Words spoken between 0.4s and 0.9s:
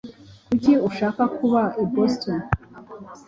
Kuki